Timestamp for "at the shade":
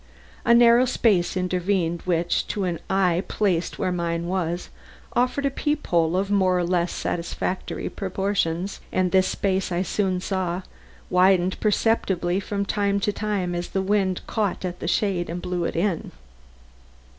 14.65-15.29